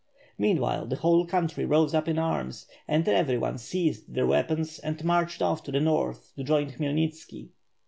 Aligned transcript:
Meanwhile, 0.35 0.87
the 0.87 0.95
whole 0.95 1.27
country 1.27 1.63
rose 1.63 1.93
up 1.93 2.07
in 2.07 2.17
arms, 2.17 2.65
and 2.87 3.07
every 3.07 3.37
one 3.37 3.59
seized 3.59 4.11
their 4.11 4.25
weapons 4.25 4.79
and 4.79 5.05
marched 5.05 5.43
off 5.43 5.61
to 5.65 5.71
the 5.71 5.79
north 5.79 6.31
to 6.35 6.43
join 6.43 6.71
Khmyelnitski. 6.71 7.49